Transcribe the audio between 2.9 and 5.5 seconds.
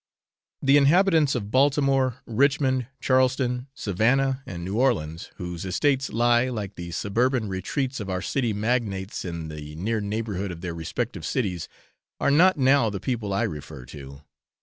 Charleston, Savannah, and New Orleans,